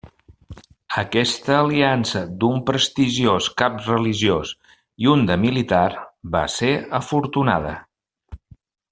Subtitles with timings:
[0.99, 4.53] Aquesta aliança d'un prestigiós cap religiós
[5.05, 5.85] i un de militar
[6.37, 7.75] va ser afortunada.